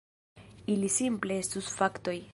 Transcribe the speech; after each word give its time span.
Ili 0.75 0.89
simple 0.95 1.39
estus 1.45 1.73
faktoj. 1.83 2.21